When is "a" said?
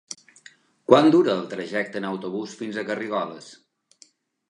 2.85-2.89